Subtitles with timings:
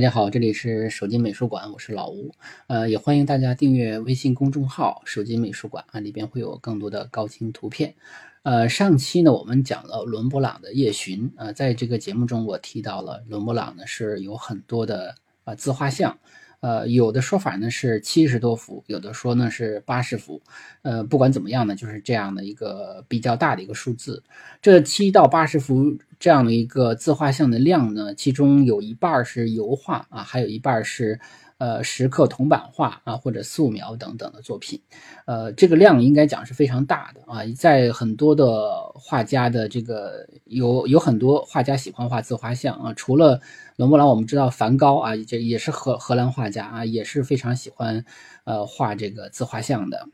[0.00, 2.34] 大家好，这里是手机美术馆，我是老吴。
[2.68, 7.94] 呃，也欢迎大家订阅微信公众号“手机美术馆”啊，里边会有更多的高清图片。
[8.42, 16.18] 呃，上期呢，我们讲了伦勃朗的《夜巡》啊，在这个节目中，我提到了伦勃朗呢是有很多的啊自画像。
[16.60, 20.40] 呃，有的说法呢是七十多伏，有的说呢是八十伏。
[20.82, 24.22] 呃，不管怎么样呢，就是这样的一个比较大的一个数字。
[24.62, 31.18] 这七到八十伏这样的一个自画像的量呢，其中有一半是油画啊，还有一半是。
[31.60, 34.80] 呃，石刻、铜版画啊，或者素描等等的作品，
[35.26, 37.44] 呃，这个量应该讲是非常大的啊。
[37.54, 42.94] 在很多的画家的这个有有很多画家喜欢画自画像啊。
[42.94, 43.38] 除了
[43.76, 48.06] 伦勃朗，我们知道梵高啊，这也是荷荷兰画家啊，也是非常喜欢
[48.44, 50.08] 呃画这个自画像的。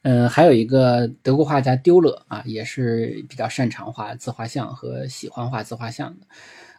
[0.00, 6.26] 嗯，还有一个德国画家丢勒啊，也是比较擅长画自画像和喜欢画自画像的。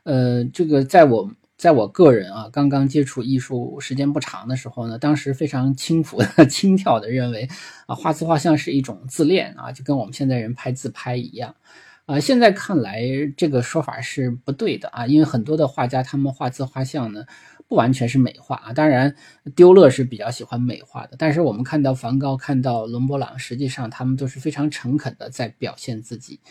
[0.05, 1.29] 呃，这个在我。
[1.55, 7.47] 在我个人啊，刚刚接触艺术时间不长的时候呢，当时非常轻浮的、 轻佻的认为
[7.85, 11.55] 啊，画自画像是一种自恋啊，就跟我们现在人拍自拍一样
[12.05, 12.19] 啊。
[12.19, 13.01] 现在看来，
[13.37, 17.23] 这个说法是不对的啊，因为很多的画家他们画自画像呢，
[17.67, 18.73] 不完全是美化啊。
[18.73, 19.15] 当然，
[19.55, 26.41] 丢勒是比较喜欢美化的，但是我们看到梵高、看到伦勃朗，实际上他们都是非常诚恳的在表现自己。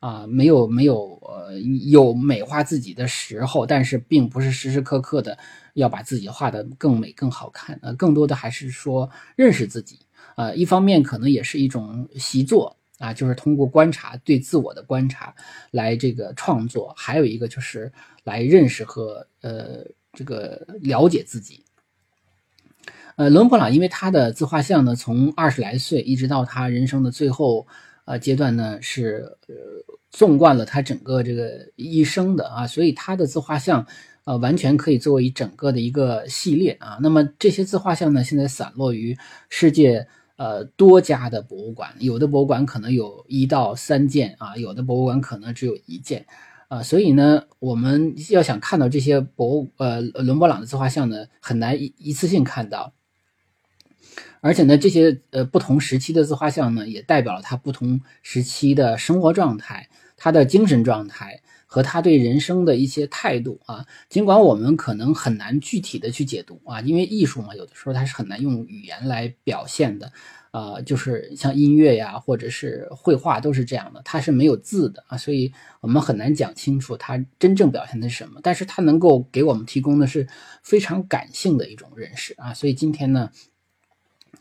[0.00, 5.36] 啊，没有没有，呃，有美化自己的时候，但是并不是时时刻刻的
[5.74, 9.98] 要把自己画的更美更好看，呃，更多的还是说认识自己，
[10.36, 15.34] 啊，一方面可能也是一种习作啊，就是通过观察对自我的观察
[15.70, 17.92] 来这个创作，还有一个就是
[18.24, 19.84] 来认识和呃
[20.14, 21.62] 这个了解自己。
[23.16, 27.66] 呃，伦勃朗因为他的自画像呢，从二十来岁一直到他人生的最后。
[28.10, 29.54] 啊，阶段呢是呃
[30.10, 33.86] 纵贯了他整个这个一生的啊，所以他的自画像
[34.24, 36.98] 呃完全可以作为整个的一个系列啊。
[37.00, 39.16] 那么这些自画像呢，现在散落于
[39.48, 40.04] 世界
[40.34, 46.26] 呃多家的博物馆，有的博物馆可能有一到三件啊，有的博物馆可能只有一件
[46.66, 46.82] 啊。
[46.82, 52.92] 所以呢，我们要想看到这些博物呃伦勃朗的自画像呢，很难一一次性看到。
[54.42, 63.84] 而且呢，这些呃不同时期的自画像呢，也代表了他不同时期的生活状态、他的精神状态和他对人生的一些态度啊。
[64.08, 70.10] 尽管我们可能很难具体的去解读啊，因为艺术嘛，有的时候它是很难用语言来表现的
[70.52, 70.80] 啊。
[70.80, 75.52] 就是像音乐呀，或者是绘画都是这样的，它是没有字的啊，所以
[75.82, 78.40] 我们很难讲清楚它真正表现的是什么。
[78.42, 80.26] 但是它能够给我们提供的是
[80.62, 82.54] 非常感性的一种认识啊。
[82.54, 83.30] 所以今天呢。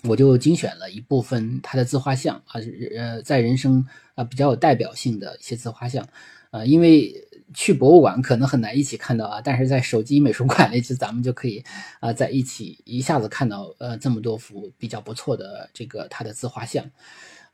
[0.03, 2.61] 我就精选了一部分他的自画像啊，
[2.95, 6.07] 呃，在人生啊比较有代表性的一些自画像，
[6.51, 7.13] 呃，因为
[7.53, 11.63] 去博物馆可能很难一起看到啊，但是在手机美术馆里，就咱们就可以
[11.99, 16.85] 啊在一起一下子看到呃这么多幅比较不错的这个他的自画像。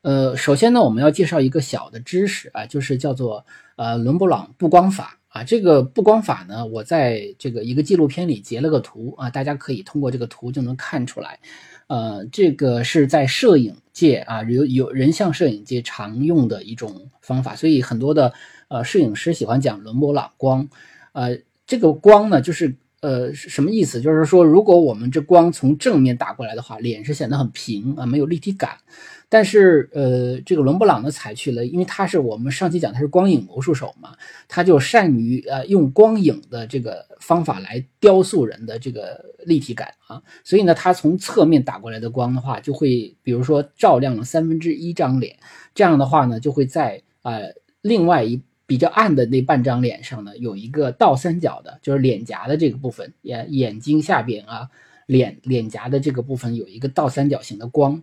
[0.02, 11.40] 呃，首先呢，我们要介绍一个小的知识啊，就是叫做呃伦勃朗布光法啊，这个布光法呢，我在这个一个纪录片里截了个图啊，大家可以通过这个图就能看出来。
[11.88, 18.32] 呃，这个是在摄影界啊，有有人像摄影界常用的一种方法，所以很多的
[18.68, 20.68] 呃摄影师喜欢讲伦勃朗光。
[21.12, 24.00] 呃，这个光呢，就是呃什么意思？
[24.00, 28.78] 就是说，如果我们这光从正面打过来的话，脸是显得很平啊，没有立体感。
[29.28, 34.14] 但是，呃，这个伦勃朗呢，采取了，因为他是我们上期讲他是光影魔术手嘛，
[34.46, 45.36] 他就善于呃用光影的这个方法来雕塑人的这个立体感啊，所以呢，他从侧面打过来的光的话，就会比如说照亮了三分之一张脸，
[45.74, 47.52] 这样的话呢，就会在呃
[47.82, 54.68] 另外一比较暗的那半张脸上呢，有一个倒三角的，就是脸颊的这个部分，眼眼睛下边啊，
[55.06, 58.00] 脸脸颊的这个部分有一个倒三角形的光。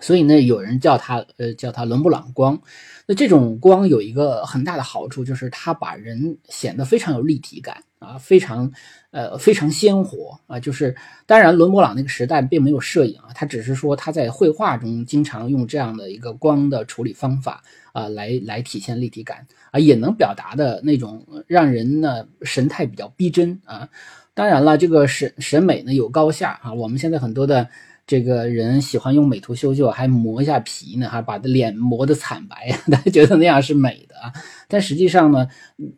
[0.00, 2.60] 所以呢，有人叫它呃叫它伦勃朗光。
[3.06, 8.70] 那这种光有一个很大的好处，就是它把人显得非常有立体感啊，非常
[9.10, 10.58] 呃非常鲜活啊。
[10.58, 10.94] 就是
[11.26, 17.62] 当然，伦勃朗那个时代并没有摄影啊，他只是说他在绘画中经常用这样的一个光的处理方法
[17.92, 23.88] 啊，来来体现立体感啊，也能表达的那种让人呢神态比较逼真啊。
[24.32, 27.68] 当然了，这个审审美呢有高下啊，我们现在很多的。
[28.06, 34.32] 这个人喜欢用美图秀秀，还磨一下皮呢，还把脸磨得惨白， 大家觉得那样是美的啊。
[34.68, 35.46] 但实际上呢，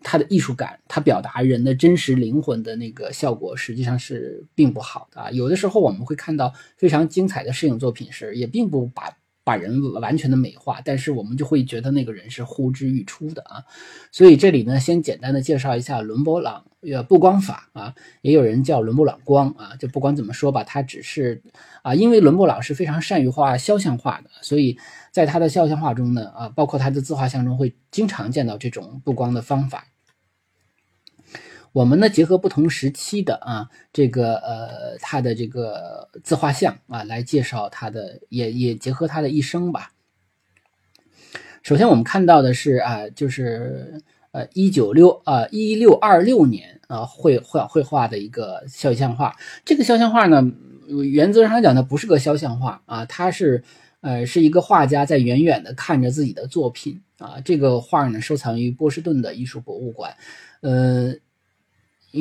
[0.03, 5.31] 它的艺术感，它表达人的真实灵魂的那个效果，实际上是并不好的啊。
[5.31, 9.05] 有的时候我们会看到非常精彩的摄影作品时，也并不把。
[9.47, 13.63] 把人完全的美化，但是我们就会觉得那个人是呼之欲出的啊。
[14.11, 19.77] 所以这里呢，先简单的介绍一下伦勃朗呃布光法啊，也有人叫伦勃朗光啊。
[19.79, 21.41] 就不管怎么说吧，他只是
[21.83, 24.77] 啊，因为伦勃朗是非常善于画肖像画的，所以
[25.13, 29.87] 在他的肖像画中呢啊，包括他的自画像中，会经常见到这种布光的方法。
[31.76, 39.93] 我们呢，结合不同时期的啊，这个呃，他的这个自画像啊，来介绍他的，也也结合他的一生吧。
[41.62, 44.02] 首先，我们看到的是啊，就是
[44.32, 49.37] 呃，一九六啊，一六二六年啊，绘画绘画的一个肖像画。
[49.62, 50.50] 这个肖像画呢，
[50.88, 53.62] 原则上来讲，它不是个肖像画啊，它是
[54.00, 57.37] 呃，是一个画家在远远的看着自己的作品啊。
[57.44, 60.17] 这个画呢，收藏于波士顿的艺术博物馆，
[60.62, 61.12] 呃。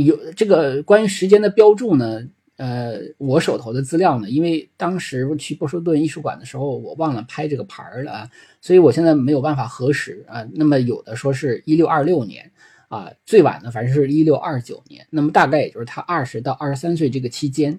[0.03, 2.27] 有这个关于时间的标注呢？
[2.57, 8.29] 呃，我手头的资料呢，因为当时去波士顿艺术馆的时候，我忘了拍这个牌了啊，
[8.61, 10.47] 所以我现在没有办法核实啊。
[10.53, 12.49] 那么有的说是一六二六年
[12.87, 17.77] 啊，最晚的反正是一六二九年，那么大概也就是他二十到二十三岁这个期间。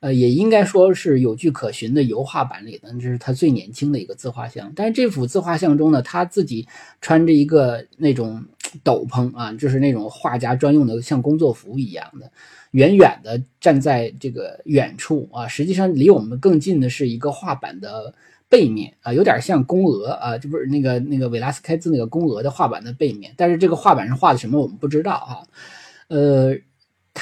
[0.00, 4.72] 呃，也应该说是有据可循的油画版里的，这是他最年轻的一个自画像。
[4.74, 6.66] 但是这幅自画像中呢，他自己
[7.02, 8.42] 穿着一个那种
[8.82, 12.32] 斗篷啊，就是那种画家专用的，像工作服一样的，
[12.70, 15.46] 远远的站在这个远处啊。
[15.46, 18.14] 实际上离我们更近的是一个画板的
[18.48, 23.34] 背面啊，有点像宫娥啊，这不是那个那个维拉斯开兹那个宫娥的画板的背面。
[23.36, 25.42] 但是这个画板上画的什么我们不知道哈，
[26.08, 26.56] 呃。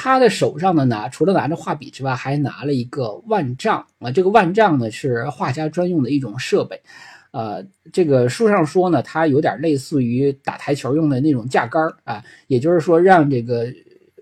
[0.00, 4.12] 他的手上呢，拿除了拿着画笔之外，还拿了一个万丈啊。
[4.12, 6.80] 这个万丈呢，是画家专用的一种设备。
[7.32, 12.22] 呃，这个书上说呢，它有点类似于打台球用的那种架杆啊。
[12.46, 13.66] 也就是说，让这个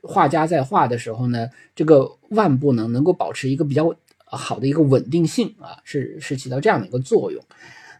[0.02, 3.94] 画家在画的时候呢，这个腕部呢，能够保持一个比较
[4.25, 7.38] 好的一个稳定性啊，是是起到这样的一个作用。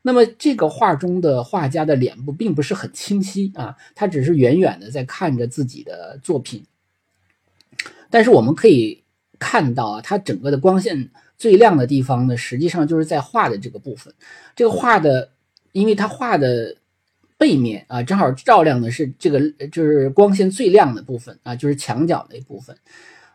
[0.00, 6.64] 那么，这个画中的画家的脸部并不是很清晰啊，他只是远远的在看着自己的作品。
[8.17, 9.05] 但是我们可以
[9.39, 14.11] 看到啊，它整个的光线最亮的地方呢，实际上就是在画的这个部分。
[14.55, 15.29] 这个画的，
[15.73, 16.75] 因为它画的
[17.37, 19.39] 背面啊，正好照亮的是这个，
[19.71, 22.75] 就是光线最亮的部分啊，就是墙角那部分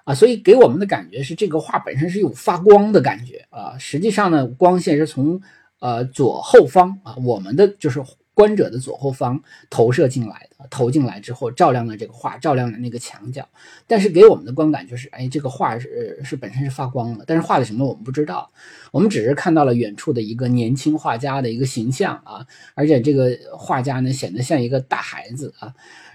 [0.03, 3.77] 啊，所以给我们的感觉是这个画本身是有发光的感觉啊。
[3.77, 5.39] 实际上呢，光线是从
[5.77, 8.03] 呃左后方啊，我们的就是。
[8.33, 13.47] 观者的左后方投射进来的，投进来之后照亮了这个画，照亮了那个墙角。
[13.85, 18.49] 但是给我们的观感就是，哎，这个画是是本身是发光的，但是画的什么我们不知道，
[18.91, 25.73] 我们只是看到了远处的一个年轻画家的一个形象啊，而且这个画家呢显得像一个大孩子啊，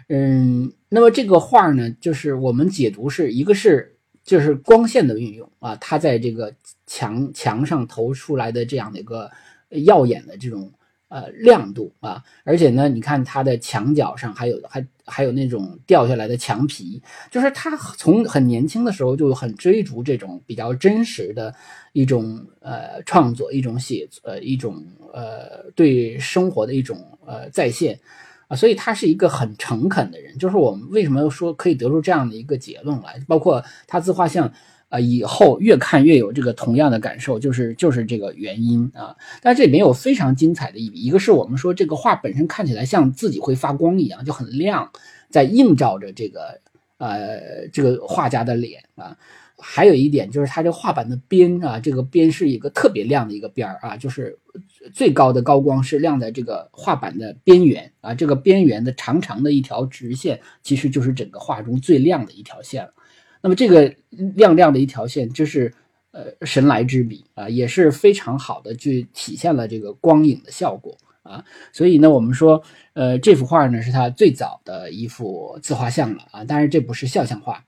[0.09, 6.55] 嗯，那么这个画呢，就是我们解读是一个是就是光线的运用啊，它在这个
[6.87, 9.31] 墙墙上投出来的这样的一个
[9.85, 10.73] 耀眼的这种。
[11.09, 21.55] 呃，亮度啊，而且呢，你看它的墙角上还有还还有那种掉下来的墙皮，就是他从很年轻的时候就很追逐这种比较真实的
[21.93, 28.01] 一种呃创作，一种写呃一种呃对生活的一种呃再现
[28.49, 30.37] 啊，所以他是一个很诚恳的人。
[30.39, 34.53] 就是我们为什么说可以得出这样的一个结论来，包括他自画像。
[34.89, 39.17] 啊，以后越看越有这个同样的感受，就是就是这个原因啊。
[39.43, 44.91] 但这里面有非常精彩的一笔，一个是我们说这个画本身看起来像自己会发光一样，就很亮，
[45.29, 46.61] 在映照着这个
[46.99, 49.17] 呃这个画家的脸啊。
[49.59, 54.39] 还有一点就是它这个画板的边啊，这个边是一个特别亮的一个边儿啊，就是
[54.93, 62.93] 最高的高光是亮在这个画板的边缘啊，这个边缘的长长的一条直线，其实就是整个画中最亮的一条线了。
[63.47, 63.95] 那么这个
[64.35, 65.73] 亮亮的一条线，就是
[66.11, 71.45] 呃神来之笔啊，也是非常好的去体现了这个光影的效果啊。
[71.73, 72.61] 所以呢，我们说，
[72.95, 77.65] 呃，这幅画呢是他最早的一幅自画像了啊，但是这不是肖像画。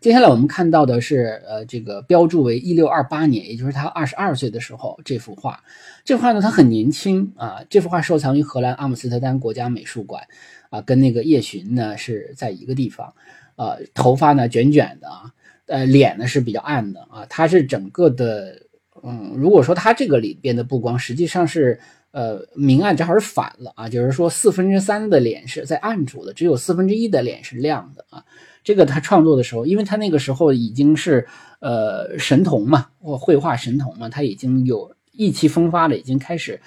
[0.00, 5.62] 接下来我们看到的是，呃，这个标注为一六二八年，也就是他二十二岁的时候，这幅画。
[6.04, 7.62] 这幅画呢，他很年轻啊。
[7.70, 10.26] 这幅画收藏于荷兰阿姆斯特丹国家美术馆，
[10.70, 13.14] 啊，跟那个叶巡呢是在一个地方。
[13.56, 15.32] 呃，头发呢卷卷的啊，
[15.66, 17.26] 呃，脸呢是比较暗的啊。
[17.28, 18.62] 他是整个的，
[19.02, 21.78] 嗯，如果说他这个里边的布光，实际上是。
[22.12, 28.24] 呃，明暗正好是反了啊，就是说四分之三的脸是在暗处的，只有四分之一的脸是亮的啊。
[28.64, 31.26] 这个他创作的时候，因为他那个时候已经是
[31.60, 36.58] 呃神童嘛，或绘画神童嘛，他已经有意气风发的，已经开始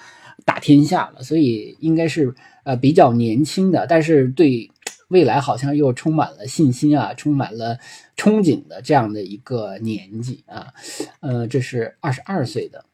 [0.44, 2.32] 打天下了，所以应该是
[2.62, 4.70] 呃比较年轻的，但是对
[5.10, 7.76] 未来好像又充满了信心啊，充满了
[8.16, 10.68] 憧憬的这样的一个年纪啊。
[11.18, 12.84] 呃，这是二十二岁的。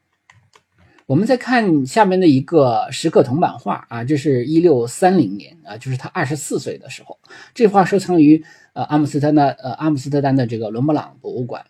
[1.05, 7.19] 我们再看下面的一个石刻铜版画啊，这是一六三零年啊，就是他二十四岁的时候，
[7.55, 8.43] 这画收藏于
[8.73, 11.67] 呃阿姆斯特丹的呃阿姆斯特丹的这个伦勃朗博物馆。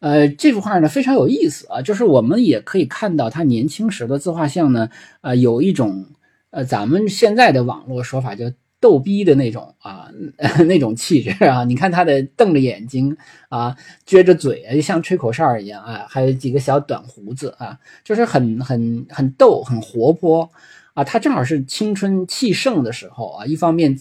[0.00, 4.88] 呃，这幅画呢非常有意思啊，就是我们也可以看到他年轻时的自画像呢，
[5.20, 6.06] 呃，有一种
[6.50, 8.46] 呃咱们现在的网络说法叫。
[8.82, 10.10] 逗逼的那种啊，
[10.66, 11.62] 那种气质啊！
[11.62, 13.16] 你看他的瞪着眼睛
[13.48, 20.50] 啊，撅着嘴啊，就像吹口哨一样啊，还有几个小短胡子啊，就是很很很逗，很活泼
[20.94, 21.04] 啊。
[21.04, 23.96] 他正好是青春气盛的时候啊，一方面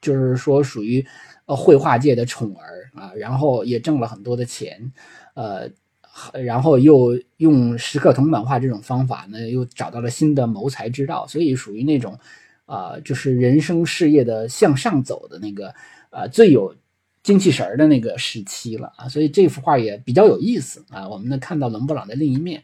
[0.00, 1.04] 就是说属于
[1.46, 4.92] 呃绘画界的宠儿啊，然后也挣了很多的钱，
[5.34, 5.68] 呃，
[6.40, 12.16] 然后又用石刻铜版画这种方法呢，又找到了新的谋财之道，所以属于那种。
[12.70, 15.74] 啊，就是人生事业的向上走的那个，
[16.10, 16.72] 呃，最有
[17.24, 21.08] 精气神儿的那个时期了啊，所以这幅画也比较有意思啊。
[21.08, 22.62] 我们能看到伦勃朗的另一面。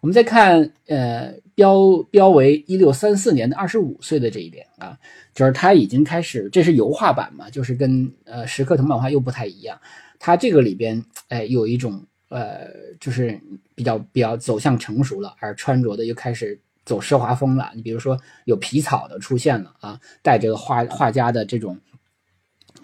[0.00, 4.96] 我们再看，呃，标标为一六三四年的二十五岁的这一点啊，
[5.34, 9.80] 就是他已经开始，这是油画版嘛，就是跟呃石刻铜版画又不太一样。
[10.20, 12.68] 他这个里边，哎，有一种呃，
[13.00, 13.40] 就是
[13.74, 16.60] 比较比较走向成熟了，而穿着的又开始。
[16.88, 21.78] 走奢华风了，你比如说有皮草的出现了啊，戴着画画家的这种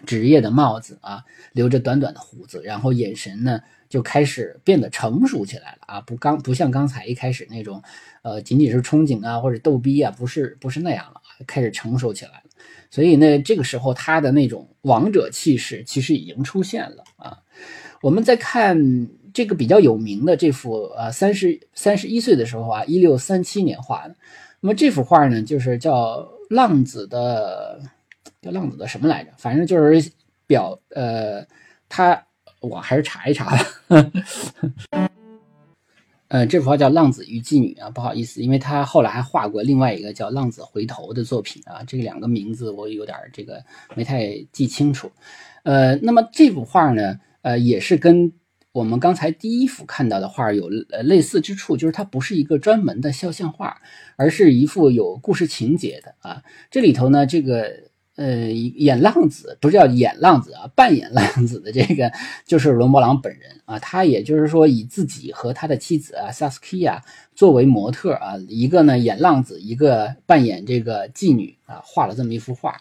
[0.05, 3.59] 职业的帽子啊，留着短短的胡子，然后眼神呢
[3.89, 7.83] 就开始变得成熟起来了啊，不刚不像刚才一开始那种，
[8.21, 12.45] 呃，仅仅是憧憬啊或者逗逼啊，不是不是那样了，开始成熟起来了。
[12.91, 17.39] 所以呢，这个时候他的那种王者气势其实已经出现了啊。
[18.03, 19.09] 我们再看。
[19.35, 24.15] 这个比较有名的这幅，呃，三十三十一岁的时候啊，一六三七年画的。
[24.61, 27.81] 那么这幅画呢，就是叫浪子的，
[28.41, 29.31] 叫浪子的什么来着？
[29.37, 30.11] 反正就是
[30.47, 31.45] 表，呃，
[31.89, 32.25] 他
[32.61, 33.59] 我还是查一查吧。
[36.29, 43.61] 呃，这幅画叫《浪子与妓女》啊，不好意思，因为他后来还画过另外一个叫《浪子回头》的作品啊，这两个名字我有点这个
[43.97, 45.11] 没太记清楚。
[45.65, 48.33] 呃，那么这幅画呢，呃，也是跟。
[48.75, 53.81] 我们刚才第一幅看到的画有类似之处，就是它不是一个专门的肖像画，
[54.17, 56.43] 而是一幅有故事情节的啊。
[56.73, 57.71] 这里头呢，这个
[58.17, 62.11] 呃演浪子不是叫演浪子啊，扮演浪子的这个
[62.47, 63.79] 就是伦勃朗本人啊。
[63.79, 67.03] 他也就是说以自己和他的妻子啊萨斯基亚
[67.35, 72.77] 作为模特啊，一个呢演浪子，一个扮演这个妓女啊，画了这么一幅画。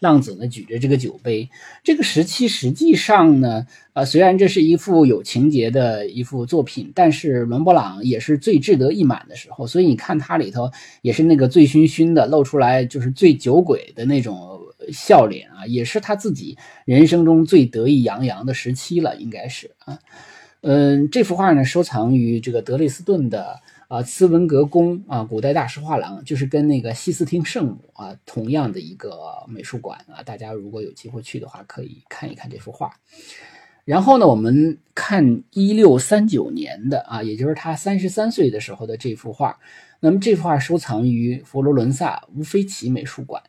[0.00, 1.48] 浪子呢举着这个酒杯，
[1.84, 3.66] 这个时期实际上呢。
[3.92, 10.70] 啊，虽然这是一幅有情节的一幅作品，但是伦勃朗也是最志得意满的时候，所以你看他里头
[11.02, 14.51] 也是那个醉醺醺的，露出来就是醉酒鬼的那种
[14.90, 19.98] 笑脸啊，也是他自己人生中最得意洋洋的时期了，应该是啊。
[20.62, 29.12] 嗯，这幅画呢收藏于这个德累斯顿的啊茨文格宫啊古代大师画廊，就是跟那个西斯汀圣母啊同样的一个
[29.48, 32.94] 美术馆啊，大家如果有机会去的话，可以看一看这幅画。
[33.84, 39.58] 然后呢，我们看一六三九年的啊，也就是他三十三岁的时候的这幅画。
[39.98, 43.42] 那么这幅画收藏于佛罗伦萨乌菲齐美术馆。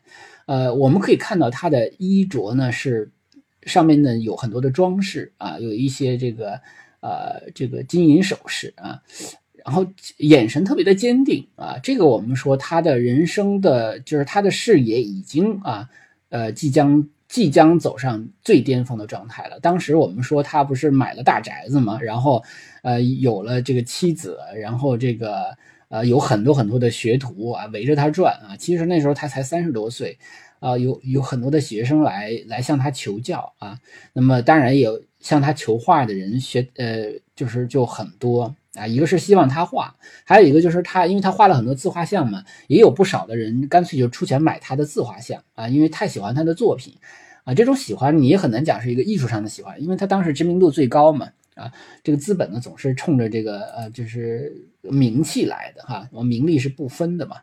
[0.46, 3.12] 呃，我们可以看到他的衣着呢是
[3.64, 6.60] 上面呢有很多的装饰啊，有一些这个
[7.02, 9.02] 呃这个金银首饰啊，
[9.66, 9.86] 然后
[10.18, 11.78] 眼神特别的坚定啊。
[11.82, 15.90] 这个我们说他的人生的就是他的视野已经啊
[16.30, 17.08] 呃即将。
[17.30, 19.60] 即将走上最巅峰的状态了。
[19.60, 22.00] 当时我们说他不是买了大宅子吗？
[22.00, 22.44] 然后，
[22.84, 25.58] 呃，有了这个妻子，然后这个
[25.94, 28.58] 啊有很多很多的学徒啊围着他转啊。
[28.58, 30.18] 其实那时候他才三十多岁，
[30.60, 33.78] 啊，有有很多的学生来来向他求教啊。
[34.14, 38.56] 那么当然也有向他求画的人学，呃，就是就很多。
[38.76, 39.96] 啊，一个是希望他画，
[40.26, 46.96] 还有一个就是他，因为他画了很多自画像嘛，也有不少的人干脆就出钱买他的自画像啊，因为太喜欢他的作品，
[47.44, 51.72] 啊，这种喜欢你也很难讲是一个艺术上的喜欢，因为他当时知名度最高嘛，啊，
[52.04, 57.38] 这个资本呢总是冲着这个呃就是名气来的哈，我名利是不分的嘛。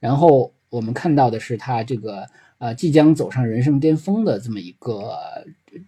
[0.00, 2.26] 然后我们看到的是他这个
[2.58, 5.16] 呃即将走上人生巅峰的这么一个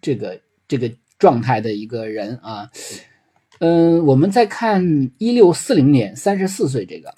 [0.00, 2.70] 这个这个状态的一个人啊，
[3.60, 7.14] 嗯，我们再看一六四零年三十四岁这个。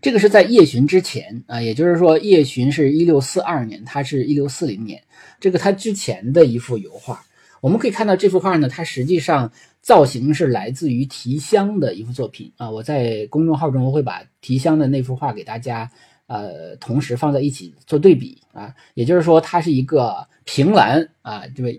[0.00, 5.02] 这个是在叶巡之前啊，也就是说叶巡是一六四二年，他是一六四零年。
[5.40, 7.20] 这个他之前的一幅油画，
[7.60, 9.50] 我们可以看到这幅画呢，它实际上
[9.80, 12.70] 造型是来自于提香的一幅作品啊。
[12.70, 15.90] 我在公众号中我会把提香的那幅画给大家
[16.26, 18.74] 呃同时放在一起做对比啊。
[18.94, 21.70] 也就是说，它是一个凭栏啊，这个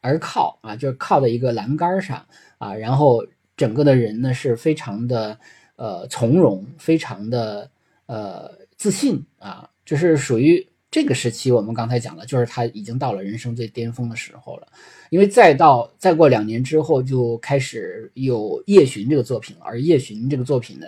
[0.00, 2.24] 而靠啊，就是靠在一个栏杆上
[2.58, 3.24] 啊，然后
[3.56, 5.38] 整个的人呢是非常的。
[5.76, 7.70] 呃，从容，非常的
[8.04, 11.52] 呃自信啊，就是属于这个时期。
[11.52, 14.66] 我们刚才讲了，就是他已经到了人生最巅峰的时候了。
[15.10, 20.86] 因为再到再过两年之后，就开始有《夜巡》这个作品了，而《夜巡》这个作品呢，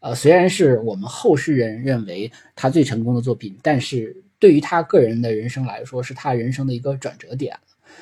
[0.00, 7.56] 呃，虽然是我们后世人认为他最成功的作品，但是对于他个人的人生来说，是他人生的一个转折点。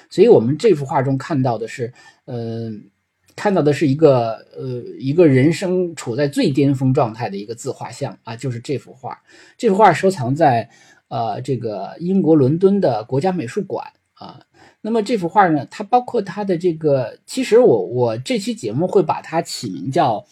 [0.09, 1.93] 所以我们这幅画中看到的是，
[2.27, 2.91] 嗯。
[3.37, 9.19] 看到的是一个呃一个人生处在最巅峰状态的一个自画像啊，就是这幅画。
[9.57, 10.69] 这幅画收藏在
[11.11, 14.41] 呃这个英国伦敦的国家美术馆啊。
[14.81, 20.25] 那么这幅画呢，它包括它的这个，其实我我这期节目会把它起名叫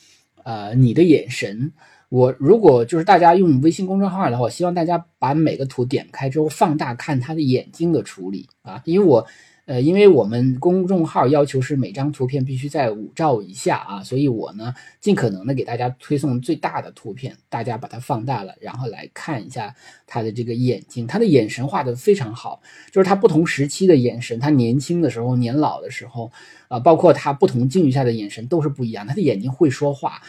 [0.42, 1.74] 呃你的眼神。
[2.08, 9.26] 我如果就是大家用微信公众号的话，我希望大家把每个图点开之后放大看他的眼睛的处理啊，因为我。
[9.68, 19.74] 呃，因为我们公众号要求是每张图片必须在五兆以下啊，所以我呢尽可能的给大家推送最大的图片，大家把它放大了，然后来看一下
[20.06, 26.32] 他的这个眼睛，他的眼神画的非常好，就是他不同时期的眼神，他年轻的时候、年老的时候，
[26.68, 30.22] 啊，包括他不同境遇下的眼神都是不一样，他的眼睛会说话。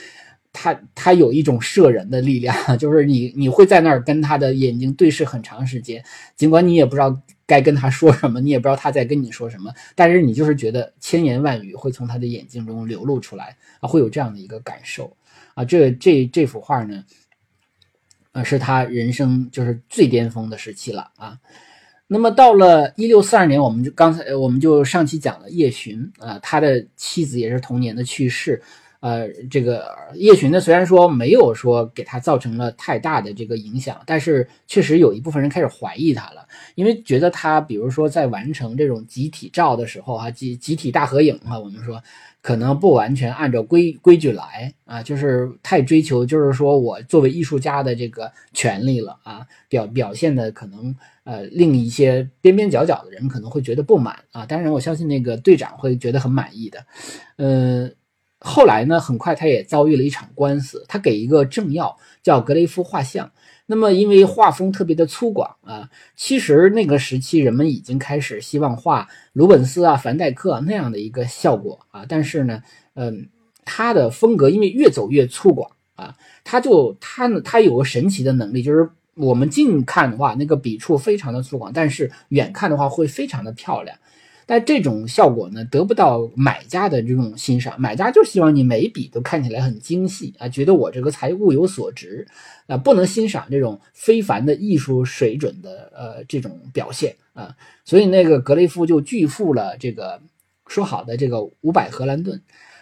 [0.51, 6.03] 他他有一种摄人的力量， 就是你你会在那儿跟他的眼睛对视很长时间，
[6.35, 15.15] 尽管你也不知道该跟他说什么，你也不知道他在跟你说什么，但是你就是觉得千言万语会从他的眼睛中流露出来啊，会有这样的一个感受
[15.53, 15.63] 啊。
[15.63, 17.03] 这这这幅画呢，
[18.31, 21.39] 呃，是他人生就是最巅峰的时期了啊。
[22.07, 28.59] 那么到了一六四二年，我们就刚才我们就上期讲了叶巡啊，他的妻子也是同年的去世。
[29.01, 29.85] 呃，这个
[30.15, 42.01] 叶巡呢，虽然说没有说给他造成了太大的这个影响，但是确实有一部分人开始怀疑他了，因为觉得他，比如说在完成这种集体照的时候，哈，集集体大合影啊，我们说
[42.41, 56.85] 可能不完全按照规规矩来啊，就是太追求，就是说我作为艺术家的这个权利了啊，表表现的可能呃令一些边边角角的人可能会觉得不满啊，当然我相信那个队长会觉得很满意的，
[57.37, 57.89] 呃。
[58.39, 60.85] 后来呢，很快他也遭遇了一场官司。
[60.87, 63.29] 他给一个政要叫格雷夫画像，
[63.65, 73.27] 那么因为画风特别的粗犷啊，其实那个时期人们已经开始希望画鲁本斯啊、凡戴克那样的一个效果啊，但是呢，嗯，
[73.65, 83.97] 他的风格因为越走越粗犷啊，他就他呢，他有个神奇的能力，就是我们近看的话，那个笔触非常的粗犷，但是远看的话会非常的漂亮。
[84.49, 87.79] 但这种效果呢，得不到买家的这种欣赏。
[87.79, 92.27] 买家就希望你每笔都看起来很精细啊，觉得我这个财物有所值
[92.65, 97.55] 啊，不能欣赏这种非凡的艺术水准的呃这种表现啊。
[97.85, 100.19] 所以那个格雷夫就拒付了这个
[100.65, 102.41] 说好的这个五百荷兰盾。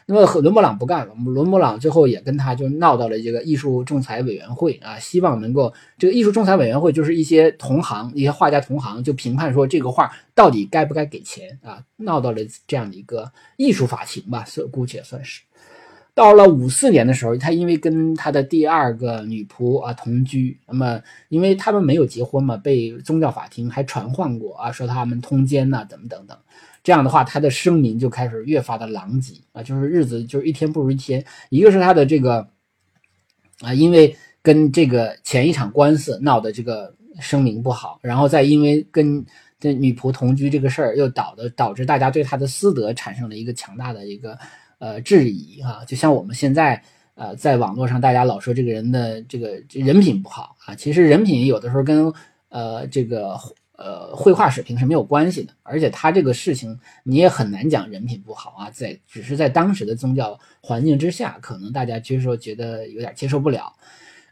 [0.10, 15.42] 那么伦勃朗不干了，伦勃朗最后也跟他就闹到了这个艺术仲裁委员会啊，希望能够这个艺术仲裁委员会就是一些同行、一些画家同行就评判说这个画到底该不该给钱啊，闹到了这样的一个艺术法庭吧，所姑且算是。
[16.16, 26.36] 到了五四年的时候，他因为跟他的第二个女仆啊同居，那么因为他们没有结婚嘛，被宗教法庭还传唤过啊，说他们通奸呐，怎么等等。
[26.84, 31.24] 这样的话，他的声名就开始越发的狼藉啊，就是日子就是一天不如一天。
[31.50, 32.48] 一个是他的这个
[33.60, 39.26] 啊，因为跟这个前一场官司闹的这个声名不好，然后再因为跟
[39.60, 44.38] 这女仆同居这个事儿，又导的导致大家对他的私德产生了一个强大的一个
[44.80, 45.84] 呃质疑啊。
[45.86, 46.82] 就像我们现在
[47.16, 52.14] 呃在网络上，大家老说这个人的这个人品不好啊，其实人品有的时候跟
[52.50, 53.38] 呃这个。
[53.78, 63.72] 呃，绘画水平是没有关系的，而且他这个事情你也很难讲人品不好啊，在只是在当时的宗教环境之下，可能大家接受觉得有点接受不了。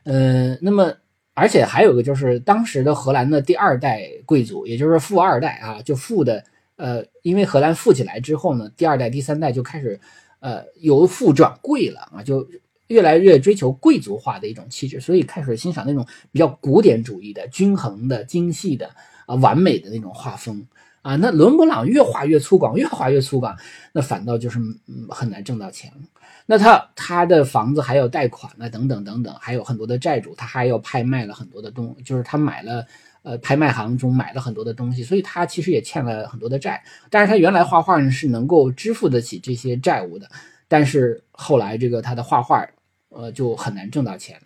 [0.04, 0.92] 呃，那么
[1.36, 6.44] 而且还有个就是当时的荷兰的第二代贵族，也就是富二代啊，就富的
[6.78, 10.00] 呃，因为荷兰富起来之后呢，第二代、第三代就开始
[10.40, 12.48] 呃由富转贵了啊，就
[12.88, 18.90] 越来越追求贵族化的一种气质，所以开始欣赏那种比较古典主义的、均衡的、精细的
[19.26, 20.66] 啊、完美的那种画风。
[21.02, 23.56] 啊，那伦勃朗越画越粗犷，越画越粗犷，
[23.92, 26.02] 那反倒就是嗯很难挣到钱了。
[26.48, 32.84] 那他他的房子还有贷款啊，等等等等，还有很多的债主，他还要拍卖了很多的东，就是他买了
[33.22, 36.84] 呃拍卖行中买了很多的东西，所以他其实也欠了很多的债。
[37.12, 40.28] 但是他原来画画呢是能够支付得起这些债务的，
[40.68, 42.66] 但是后来这个他的画画
[43.10, 44.42] 呃就很难挣到钱。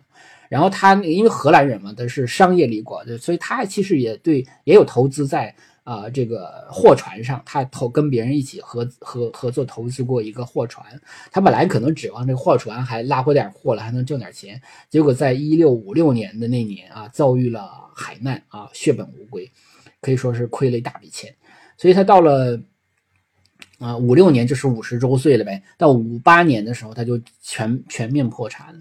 [0.50, 5.56] 然后他因为荷兰人嘛，他是商业立国的，所以他其实也对也有投资在。
[5.82, 10.86] 啊，这个货船上，他投跟别人一起合合合作投资过一个货船。
[11.32, 14.60] 他本来可能指望这个货船还拉回点货了，还能挣点钱。
[14.88, 19.50] 结果在一六五六年的那年啊，遭遇了海难啊，血本无归，
[20.00, 21.34] 可以说是亏了一大笔钱。
[21.76, 22.60] 所以他到了
[23.80, 25.60] 啊五六年就是五十周岁了呗。
[25.76, 28.80] 到五八年的时候，他就全全面破产了。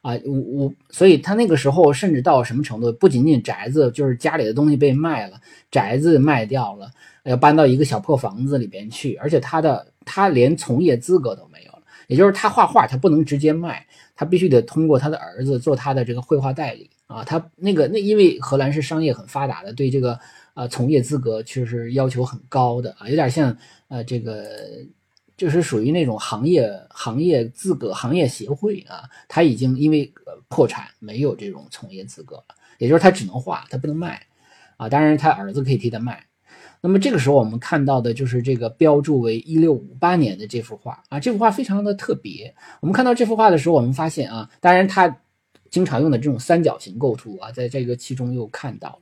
[0.00, 2.92] 啊，我我，所以他那个时候甚至到什么程度？
[2.92, 6.88] 不仅仅宅子，就是家里的东西被卖了，宅子卖掉了，
[7.24, 11.82] 要搬到一个小破房子里边去，而且他的他连从业资格都没有了。
[12.06, 13.84] 也就是他画画，他不能直接卖，
[14.14, 17.24] 他必须得通过他的儿子做他的这个绘画代理啊。
[17.24, 20.18] 他那个那因为荷兰是商业很发达的，对这个
[20.54, 23.56] 呃从业资格确实要求很高的啊，有点像
[23.88, 24.46] 呃这个。
[25.38, 30.12] 就是属于那种行业行业资格行业协会啊，他已经因为
[30.48, 34.20] 破产没有这种从业资格了，也就是他只能画，他不能卖
[34.76, 34.88] 啊。
[34.88, 36.24] 当然他儿子可以替他卖。
[36.80, 42.52] 那么这个时候我们看到的就是这个标注为一六五八年的这幅画啊，这幅画非常的特别。
[42.80, 45.20] 我们看到这幅画的时候，我们发现啊，当然他
[45.70, 48.98] 经常用的这种三角形构图啊，在这个其中又看到了。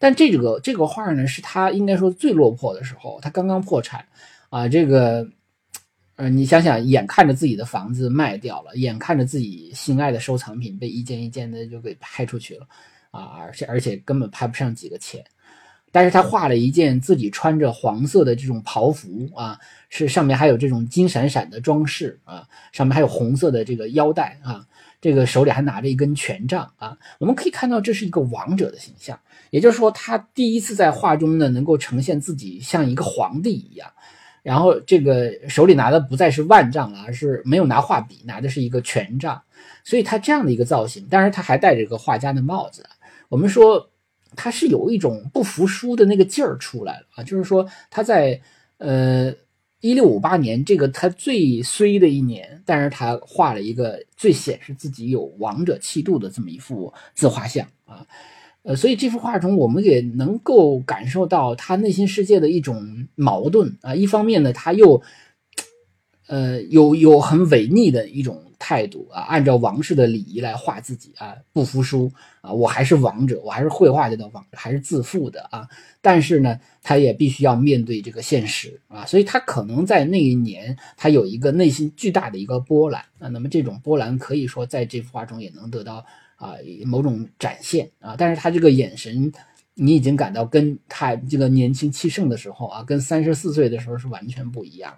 [0.00, 4.04] 但这个这个画呢，是他应该说最落魄的时候，他刚刚破产
[4.50, 5.28] 啊，这个。
[6.16, 12.66] 呃，你想想，眼看着自己的房子卖掉了，眼看着自己心爱的收藏品被一件一件的就给拍出去了，
[13.10, 15.22] 啊，而且而且根本拍不上几个钱，
[15.92, 19.58] 但是他画了一件自己穿着黄色的这种袍服啊，
[19.90, 24.66] 是上面还有这种金闪闪的装饰啊，上面还有红色的这个腰带啊，
[25.02, 33.92] 这个手里还拿着一根权杖啊，我们可以看到这是一个王者的形象，也就是说他第一次在画中呢能够呈现自己像一个皇帝一样。
[34.46, 39.42] 然后这个手里拿的不再是万丈了，而是没有拿画笔，拿的是一个权杖，
[39.82, 42.88] 所以他这样的一个造型，当然他还戴着一个画家的帽子。
[43.28, 43.90] 我们说
[44.36, 48.40] 他是有一种不服输的那个劲儿出来了啊，就是说他在
[48.78, 49.34] 呃
[49.80, 58.06] 一六五八年这个他最衰的一年，但是他画了一个最显示自己有王者气度的这么一幅自画像啊。
[58.66, 63.94] 呃，所以这幅画中，我们也能够感受到他内心世界的一种矛盾啊。
[63.94, 65.00] 一方面呢，他又，
[66.26, 75.68] 呃，有有很违逆的一种态度啊，按照王室的礼仪来画自己啊，不服输啊，我还是王者，我还是绘画界的王，还是自负的啊。
[76.02, 83.28] 但是呢，他也必须要面对这个现实啊，所以他可能在那一年，他有一个内心巨大的一个波澜啊。
[83.28, 86.04] 那么这种波澜可以说在这幅画中也能得到。
[86.36, 89.32] 啊，某种展现啊，但是他这个眼神，
[89.74, 94.94] 你已经感到跟他这个年轻气盛的时候啊，跟三十四岁的时候是完全不一样。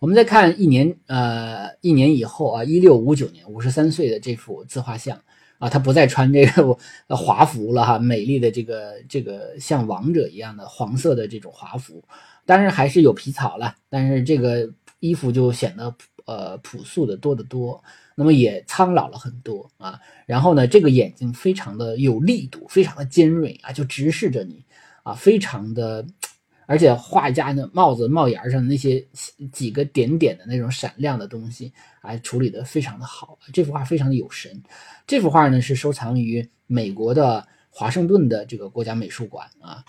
[0.00, 5.20] 我们再看一年，呃，一年以后啊，一六五九年，五十三岁的这幅自画像
[5.58, 6.78] 啊，他不再穿这个
[7.16, 12.00] 华服了哈，美丽的这个这个像王者一样的黄色的这种华服，
[12.46, 15.92] 当然还是有皮草了，但是这个衣服就显得
[16.28, 17.82] 呃朴素的多得多。
[18.14, 24.64] 那么也苍老了很多啊，然后呢，这个眼睛非常的有力度，非常的尖锐啊，就直视着你
[25.04, 26.04] 啊，非常的，
[26.66, 29.06] 而且画家的帽子帽檐上的那些
[29.52, 34.60] 几个点点的那种闪亮的东西啊，处理的非常的好，这幅画非常的有神。
[35.06, 37.46] 这幅画呢是收藏于美国的。
[37.70, 39.84] 华盛顿的这个国家美术馆啊，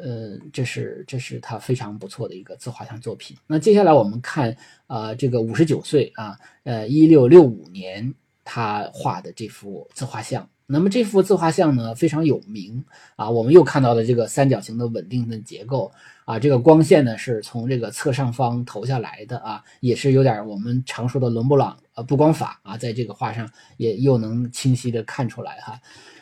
[0.00, 3.36] 呃，这是这是他非常不错的一个自画像作品。
[3.46, 8.14] 那接下来我们看啊，这个五十九岁啊，呃，一六六五年
[8.44, 10.48] 他画的这幅自画像。
[10.66, 12.84] 那么这幅自画像呢非常有名
[13.16, 15.90] 啊，我们又看到了这个三角形的稳定的结构
[16.24, 25.80] 啊，这个光线呢是从这个侧上方投下来的啊，也是有点我们常说的伦勃朗呃布光法啊，在这个画上也又能清晰的看出来哈，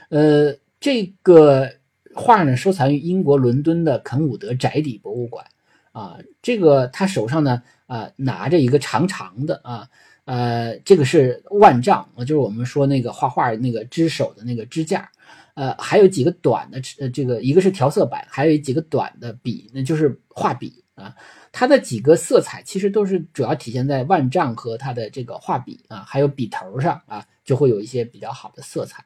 [0.09, 0.57] 呃。
[0.81, 1.71] 这个
[2.15, 5.45] 画呢，收藏于英国伦敦的肯伍德宅邸博物馆。
[5.93, 9.89] 啊，这个他手上呢，啊，拿着一个长长的啊，
[10.25, 15.11] 呃，这个是腕杖，就是我们说那个画画那个支手的那个支架。
[15.55, 21.15] 呃，还有几个短的，呃，这个一个是调色板，还有几个短的笔，那就是画笔啊。
[21.51, 29.05] 它的几个色彩其实都是主要体现在腕杖和它的这个画笔啊，还有笔头上啊，就会有一些比较好的色彩。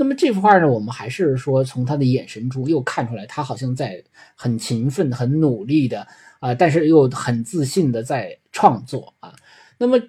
[0.00, 4.02] 那么这幅画呢，我们还是说从他的眼神中又看出来，他好像在
[4.34, 6.06] 很勤奋、很努力的
[6.38, 9.34] 啊，但是又很自信的在创作啊。
[9.76, 10.00] 那么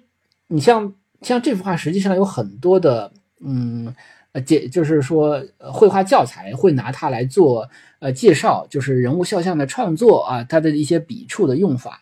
[0.48, 3.94] 你像像这幅画，实际上有很多的嗯
[4.32, 12.01] 呃介，就是说绘画教材会拿它来做呃介绍，就是人物肖像的创作啊，它的一些笔触的用法。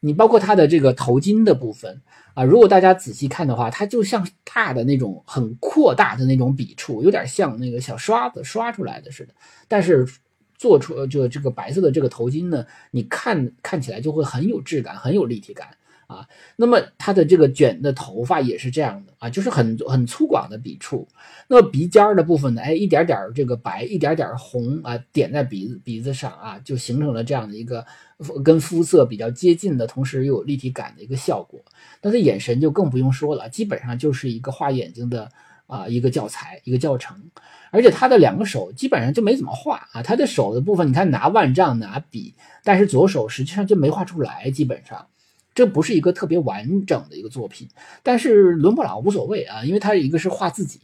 [0.00, 2.00] 你包括它的这个头巾的部分
[2.34, 9.34] 啊，如果大家仔细看的话，它就像大的那种很扩大的那种笔触，有点像那个小刷子刷出来的似的。
[9.68, 10.06] 但是
[10.56, 15.68] 做出就这个白色的这个头巾呢，你看看起来就会很有质感，很有立体感。
[16.06, 21.06] 啊，那么它的这个卷的头发也是这样的啊，就是很很粗犷的笔触。
[21.46, 27.86] 那么鼻尖儿的部分呢，哎，一点点这个白，一点点红啊，点在鼻子鼻子上啊，就形成了这样的一个
[28.44, 31.60] 跟肤色比较接近的同时又有立体感的一个效果。
[32.02, 35.30] 那他眼神就更不用说了，基本上就是一个画眼睛的
[35.66, 37.16] 啊一个教材一个教程。
[37.70, 45.06] 而且他的两个手基本上就没怎么画啊，他的手的部分你看拿腕杖拿笔，但是左手实际上就没画出来，基本上。
[45.52, 47.68] 这不是一个特别完整的一个作品，
[48.04, 50.80] 但是伦勃朗无所谓啊，因为他一个是画自己，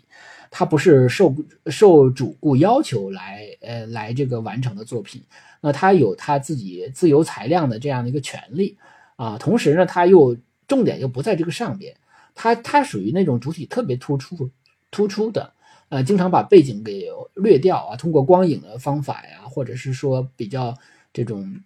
[0.59, 5.21] 他不是受受主顾要求来呃来这个完成的作品，
[5.61, 8.75] 那他有他自己自由裁量的这样的一个权利
[9.17, 10.35] 啊，同时呢，他又
[10.67, 11.95] 重点又不在这个上边，
[12.35, 14.51] 他他属于那种主体特别突出
[14.91, 15.53] 突出的，
[15.91, 20.75] 呃，经常把背景给略掉啊，通过光影的方法呀，或者是说比较
[21.13, 21.61] 这种。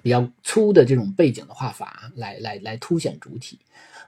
[0.00, 3.58] 比较粗的这种背景的画法来来来凸显主体。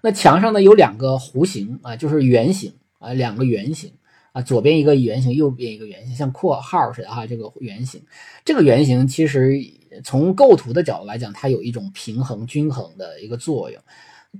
[0.00, 2.72] 那墙上呢有两个弧形啊，就是圆形
[3.04, 3.92] 啊，两个圆形
[4.32, 7.26] 啊，左边一个圆形，右边一个圆形，像括号似的哈。
[7.26, 8.02] 这个圆形，
[8.44, 9.60] 这个圆形其实
[10.02, 13.80] 从构图的角度来讲，它有一种平衡均衡的一个作用。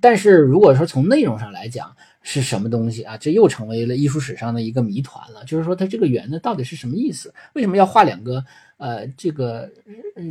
[0.01, 3.17] 但是如果说从内容上来讲，是什么东西啊？
[3.17, 5.45] 这又成为了艺术史上的一个谜团了。
[5.45, 7.33] 就是说，它这个圆呢，到底是什么意思？
[7.53, 8.45] 为什么要画两个
[8.79, 9.71] 呃这个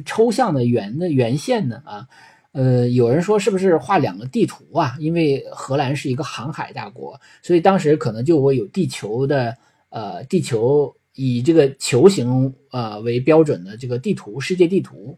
[0.05, 1.81] 抽象的圆的圆线呢？
[1.85, 2.07] 啊，
[2.53, 4.95] 呃，有人说是不是画两个地图啊？
[4.99, 9.57] 因为荷兰是一个航海大国，所以当时可能就会有地球的
[9.89, 15.17] 呃地球以这个球形呃为标准的这个地图，世界地图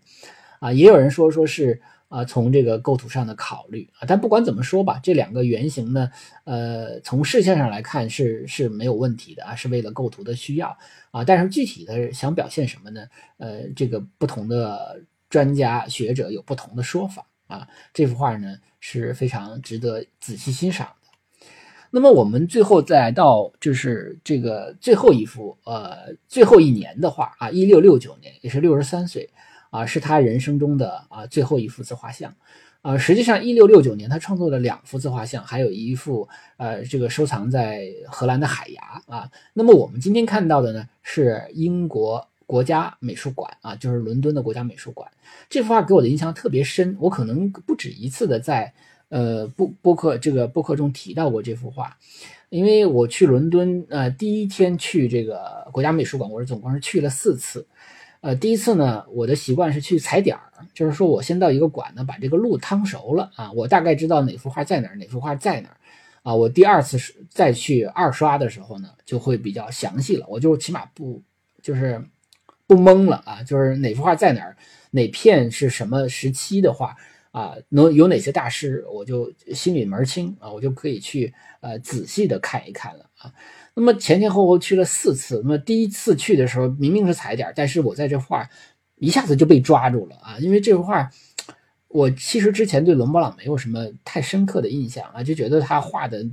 [0.59, 0.73] 啊。
[0.73, 1.79] 也有人说说是。
[2.07, 6.09] 啊，从这个构图上的考虑啊，但不管怎么说吧，这两个圆形呢，
[6.45, 10.77] 呃，从视线上来看是是没有问题的啊，是为了构图的需要
[11.09, 11.23] 啊。
[11.25, 13.01] 但是具体的想表现什么呢？
[13.37, 15.01] 呃，这个不同的
[15.35, 17.67] 专家学者有不同的说法啊。
[17.93, 21.09] 这幅画呢是非常值得仔细欣赏的。
[21.91, 29.29] 那么我们最后再到就是这个最后一幅呃最后一年的画啊，一六六九年，也是六十三岁。
[29.71, 32.33] 啊，是他人生中的啊最后一幅自画像，
[32.81, 39.29] 啊，实际上一六六九年他创作了两幅自画像，还有一幅呃这个收藏在荷兰的海牙啊。
[39.53, 45.09] 那么我们今天看到的呢是英国国家美术馆啊，就是伦敦的国家美术馆。
[45.49, 48.73] 这幅画给我的印象特别深，我可能不止一次的在
[49.09, 51.97] 呃播播客这个播客中提到过这幅画，
[52.49, 57.67] 因为我去伦敦呃第一天去这个国家美术馆，我是总共是去了四次。
[58.21, 65.77] 呃，第一次呢，我的习惯是去踩点儿，就是说我先到一个馆呢，把这个路趟熟了啊，我大概知道哪幅画在哪儿，哪幅画在哪儿
[66.23, 66.33] 啊。
[66.33, 71.21] 我第二次是再去二刷的时候呢，就会比较详细了，我就起码不
[71.61, 72.03] 就是
[72.67, 74.57] 不懵了啊，就是哪幅画在哪儿，
[74.91, 76.95] 哪片是什么时期的画
[77.31, 83.31] 啊，能有哪些大师，我就心里门清啊，我就可以去呃仔细的看一看了啊。
[83.73, 85.41] 那么前前后后去了四次。
[85.43, 88.49] 那么第一次去的时候，明明是踩点，但是我在这画
[88.95, 90.37] 一下子就被抓住了啊！
[90.39, 91.09] 因为这幅画，
[91.89, 96.25] 我其实之前对伦勃朗没有什么太深刻的印象啊，就觉得他画的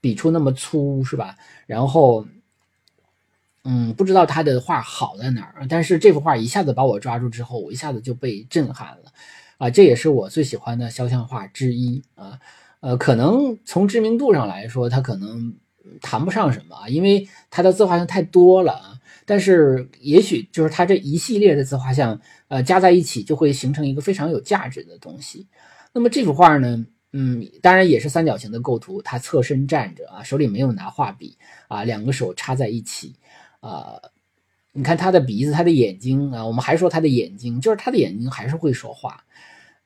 [0.00, 1.34] 笔触那么粗，是吧？
[1.66, 2.24] 然后，
[3.64, 5.66] 嗯，不知道他的画好在哪儿。
[5.68, 9.12] 但是这幅画一下子把我抓住之后，我一下子就被震撼了
[9.58, 9.68] 啊！
[9.70, 12.38] 这也是我最喜欢的肖像画之一啊。
[12.80, 15.54] 呃，可能从知名度上来说，他可能。
[16.00, 18.98] 谈不上什么，因为他的自画像太多了啊。
[19.26, 25.46] 但是也许就是他这一系列的自画像，呃，加在一起就会形成一个非常有价值的东西。
[25.92, 31.36] 那么这幅画呢，嗯，当然也是三角形的构图，他侧身站着啊，手里没有拿画笔
[31.68, 33.14] 啊，两个手插在一起
[33.68, 34.00] 啊。
[34.76, 39.22] 你看他的鼻子，他的眼睛啊，我们还说他的眼睛，就是他的眼睛还是会说话。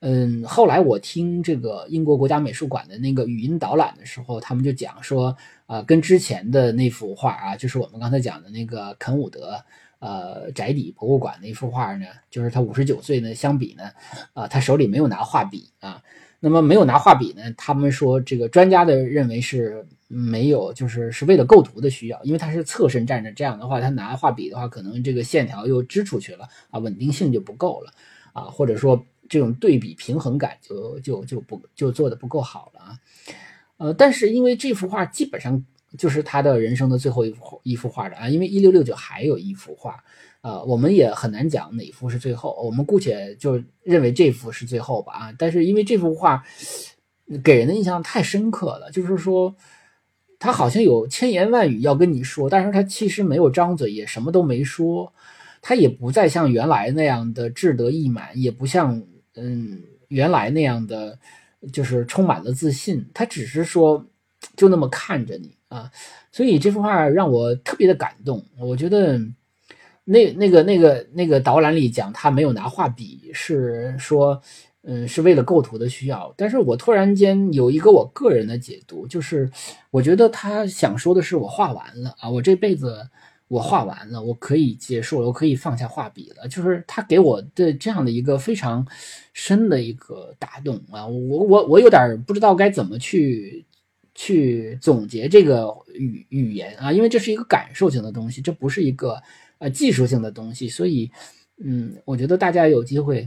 [0.01, 5.37] 嗯，后来我听这个英国国家美术馆的那个语音导览的时候，他们就讲说，
[5.67, 9.62] 啊，跟之前的那幅画啊，就是我们刚才讲的那个肯伍德
[9.99, 13.91] 呃宅邸博物馆那幅画呢，就是他五十九岁呢相比呢，
[14.33, 16.03] 啊，他手里没有拿画笔啊。
[16.41, 27.92] 那么没有拿画笔呢，他们说这个专家的认为是没有，就是是为了构图的需要，因为他是侧身站着，这样的话他拿画笔的话，可能这个线条又支出去了啊，稳定性就不够了
[28.33, 29.01] 啊，或者说。
[29.31, 32.99] 这种对比平衡感就就就不就做的不够好了啊，
[33.77, 35.62] 呃，但是因为这幅画基本上
[35.99, 40.03] 就是他的人生的最后一幅一幅画了啊，因为一六六九还有一幅画，
[40.40, 46.42] 呃，我们也很难讲哪幅是最后，我们姑且就认为这幅是最后吧啊，但是因为这幅画
[47.44, 49.55] 给人的印象太深刻了，就是说
[50.38, 55.12] 他好像有千言万语要跟你说，但是他其实没有张嘴，也什么都没说，
[55.61, 59.03] 他也不再像原来那样的志得意满，也不像。
[59.40, 61.16] 嗯，原来那样的
[61.72, 64.05] 就是充满了自信，他只是说
[64.57, 65.92] 就那么看着你啊，
[66.33, 68.44] 所以这幅画让我特别的感动。
[68.59, 69.16] 我觉得
[70.03, 74.42] 那那个那个那个导览里讲他没有拿画笔，是说
[74.88, 76.35] 嗯是为了构图的需要。
[76.37, 79.48] 但是我突然间有一个我个人的解读，就是
[79.92, 83.09] 我觉得他想说的是我画完了啊，我这辈子。
[83.51, 86.46] 我画完了，我可以结束了，我可以放下画笔了。
[86.48, 88.87] 就是他给我的这样的一个非常
[89.33, 91.07] 深的一个打动啊！
[91.07, 93.64] 我我我有点不知道该怎么去
[94.14, 99.18] 去总结这个语语言啊，因为这是一个感受性的东西，这不是一个
[99.57, 100.68] 呃技术性的东西。
[100.68, 101.11] 所以，
[101.64, 103.27] 嗯，我觉得大家有机会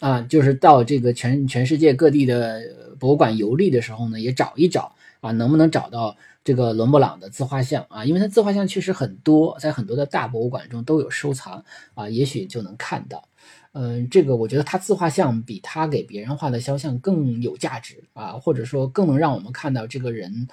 [0.00, 2.62] 啊，就是到这个全全世界各地的
[2.98, 6.16] 博物馆游历的时候呢，也找一找啊，能不能找到。
[6.44, 13.22] 这个伦勃朗的自画像啊，因为他自画像确实很多，在很多的大博物馆中都有收藏啊，也许就能看到。
[13.72, 20.48] 嗯，这个我觉得他自画像比他给别人画的肖像更有价值啊，或者说更能让我们看到这个人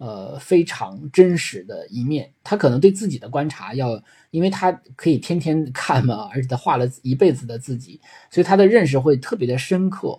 [0.00, 2.32] 呃非常真实的一面。
[2.42, 10.18] 他可能对自己的观察要，因为他可以天天看嘛，而且他画了一辈子的自己，所以他的认识会特别的深刻。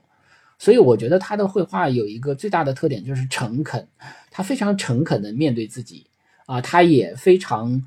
[0.59, 3.87] 所以我觉得他的绘画有一个最大的特点就是诚恳，
[4.29, 6.05] 他非常诚恳的面对自己
[6.45, 7.81] 啊，他也非常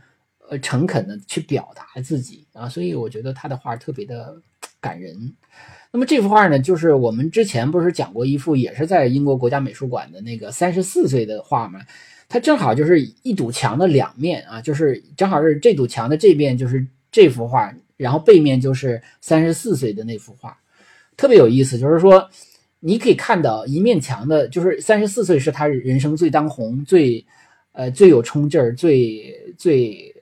[0.48, 4.42] 呃诚恳的去表达自己啊，所以我觉得他的画特别的
[4.84, 5.16] 感人。
[5.90, 11.80] 那么这幅画呢，就是我们之前不是讲过一幅也是在英国国家美术馆的那个三十四岁的画吗？
[12.28, 20.56] 它正好就是一堵墙的两面啊，就是正好是这堵墙的这边就是这幅画，然后背面就是三十四岁的那幅画，
[21.16, 22.28] 特别有意思，就是说。
[22.86, 27.24] 你可以看到一面墙的，就是三十四岁是他人生最当红、最，
[27.72, 30.14] 呃最有冲劲儿、最最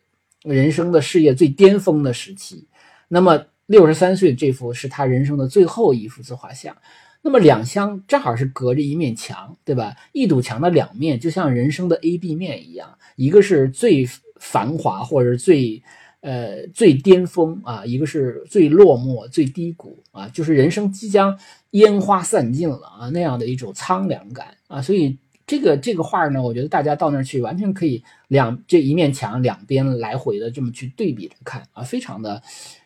[0.44, 2.64] 人生的事业最巅峰的时期。
[3.09, 6.76] 那么六十三岁这幅是他人生的最后一幅自画像。
[7.22, 9.96] 那么两相正好是隔着一面墙，对吧？
[10.12, 14.06] 一堵墙的两面就像人生的 A、B 面一样，一个是最
[14.38, 15.82] 繁华或者最。
[16.24, 21.37] 呃，最巅峰啊，一个是最落寞、最低谷啊，就是人生即将
[21.72, 24.80] 烟花散尽了啊，那样的一种苍凉感啊。
[24.80, 32.40] 所以这个这个画呢，我觉得大家到那儿去，完全可以两这一面墙两边来回的这么去对比着看啊，非常的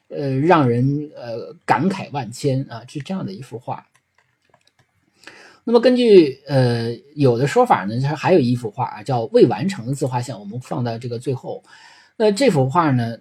[0.09, 3.87] 呃让人呃感慨万千啊，是这样的一幅画。
[5.65, 11.63] 那么根据呃有的说法呢，它还有一幅画啊，叫未完成的自画像，我们放到这个最后。
[12.17, 13.19] 那这幅画呢？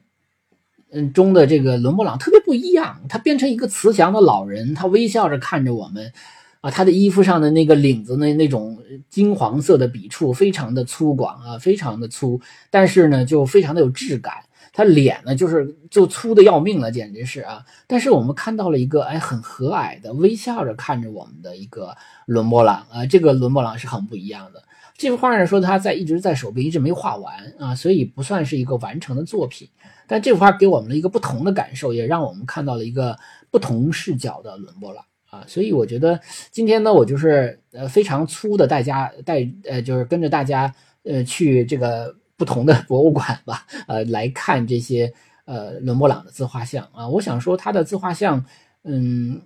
[0.92, 6.14] 嗯，中的这个伦勃朗特别不一样，他变成一个慈祥的老人，他微笑着看着我们，
[6.62, 8.78] 啊，他的衣服上的那个领子那那种
[9.10, 14.36] 金黄色的笔触非常的粗犷啊，非常的粗，但是呢就非常的有质感。
[14.76, 17.64] 他脸呢就是就粗的要命了，简直是啊。
[17.88, 24.62] 但是我们看到了一个哎很和蔼的微笑着看着我们的一个伦勃朗啊，这个伦勃朗是很不一样的。
[24.98, 29.70] 这幅画呢说他在一直在手边，一直没画完啊，所以不算是一个完成的作品。
[30.08, 33.18] 但这幅画给我们了一个不同的感受，也让我们看到了一个
[33.50, 35.44] 不同视角的伦勃朗啊。
[35.48, 36.20] 所以我觉得
[36.52, 45.12] 今天呢，我就是呃非常粗的带家带呃就是跟着大家呃去这个不同的博物馆吧， 呃来看这些
[45.46, 47.08] 呃伦勃朗的自画像啊。
[47.08, 48.44] 我想说他的自画像，
[48.84, 49.42] 嗯，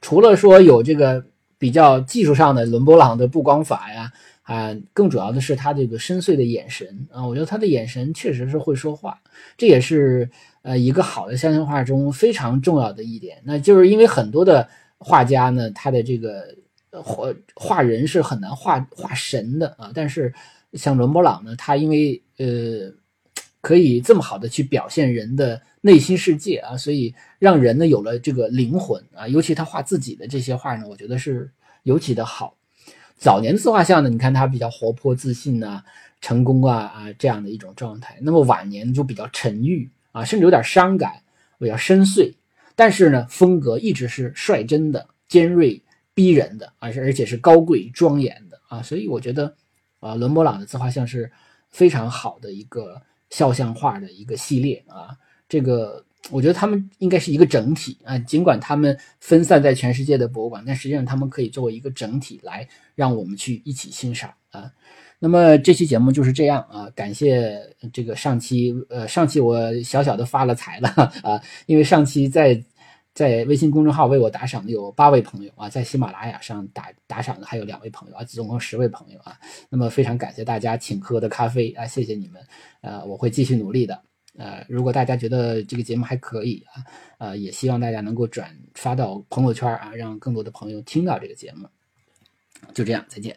[0.00, 1.24] 除了说有这个
[1.58, 4.12] 比较技术上的伦勃朗的布光法呀。
[4.44, 9.16] 啊，更主要的是他这个深邃的眼神啊，我觉得他的眼神确实是会说话，
[9.56, 10.28] 这也是
[10.62, 13.40] 呃一个好的肖像画中非常重要的一点。
[13.44, 14.68] 那就是因为很多的
[14.98, 16.44] 画家呢，他的这个
[16.90, 20.34] 画画人是很难画画神的啊，但是
[20.74, 22.92] 像伦勃朗呢，他因为呃
[23.60, 31.50] 可以这么好的去表现人的内心世界啊，所以让人呢有了这个灵魂啊，尤其他画自己的这些画呢，我觉得是
[31.82, 32.56] 尤其的好。
[33.16, 35.82] 早年的自画像呢，你看他比较活泼自信呐，
[36.20, 41.22] 成功啊啊这样的一种状态，那么晚年就比较沉郁啊，甚至有点伤感，
[41.58, 42.34] 比较深邃，
[42.74, 45.80] 但是呢，风格一直是率真的、尖锐
[46.14, 49.54] 逼人的，而且而且是高贵庄严的啊，所以我觉得
[50.02, 51.32] 啊，伦勃朗的自画像是
[51.70, 53.00] 非常好的一个
[53.30, 55.16] 肖像画的一个系列啊，
[55.48, 56.04] 这个。
[56.30, 64.70] 我觉得他们应该是一个整体啊，尽管他们分散在全世界的博物馆，但实际上他们可以作为一个整体来让我们去一起欣赏啊。
[65.18, 67.60] 那么这期节目就是这样啊，感谢
[67.92, 70.88] 这个上期呃上期我小小的发了财了
[71.24, 72.54] 啊，因为上期在
[73.14, 79.38] 在微信公众号为我打赏的有八位朋友啊，在喜马拉雅上打打赏的还有两位朋友啊，总共十位朋友啊。
[79.68, 82.42] 那么非常感谢大家请喝的咖啡啊，谢谢你们，
[82.80, 84.02] 呃，我会继续努力的。
[84.38, 86.80] 呃，如果大家觉得这个节目还可以啊，
[87.18, 91.68] 呃，也希望大家能够转发到朋友圈啊，让更多的朋友听到这个节目。
[92.72, 93.36] 就这样，再见。